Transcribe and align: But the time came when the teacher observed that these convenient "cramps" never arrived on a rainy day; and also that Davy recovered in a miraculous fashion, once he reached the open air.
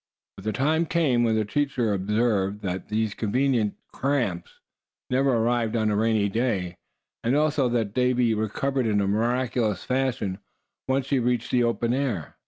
But 0.35 0.45
the 0.45 0.51
time 0.51 0.87
came 0.87 1.23
when 1.23 1.35
the 1.35 1.45
teacher 1.45 1.93
observed 1.93 2.63
that 2.63 2.89
these 2.89 3.13
convenient 3.13 3.75
"cramps" 3.93 4.53
never 5.11 5.29
arrived 5.35 5.75
on 5.75 5.91
a 5.91 5.95
rainy 5.95 6.27
day; 6.27 6.75
and 7.23 7.35
also 7.35 7.69
that 7.69 7.93
Davy 7.93 8.33
recovered 8.33 8.87
in 8.87 8.99
a 8.99 9.07
miraculous 9.07 9.83
fashion, 9.83 10.39
once 10.87 11.11
he 11.11 11.19
reached 11.19 11.51
the 11.51 11.63
open 11.63 11.93
air. 11.93 12.35